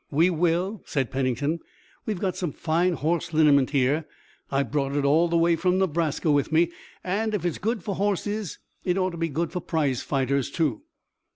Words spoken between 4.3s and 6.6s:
I brought it all the way from Nebraska with